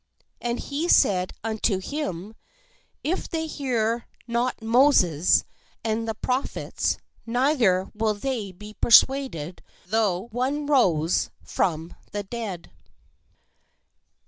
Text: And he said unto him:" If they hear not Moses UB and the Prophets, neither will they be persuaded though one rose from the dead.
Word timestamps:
And 0.41 0.59
he 0.59 0.87
said 0.89 1.31
unto 1.43 1.77
him:" 1.77 2.33
If 3.13 3.29
they 3.29 3.45
hear 3.45 4.07
not 4.27 4.59
Moses 4.59 5.41
UB 5.43 5.47
and 5.83 6.07
the 6.07 6.15
Prophets, 6.15 6.97
neither 7.27 7.87
will 7.93 8.15
they 8.15 8.51
be 8.51 8.73
persuaded 8.73 9.61
though 9.85 10.27
one 10.31 10.65
rose 10.65 11.29
from 11.43 11.95
the 12.13 12.23
dead. 12.23 12.71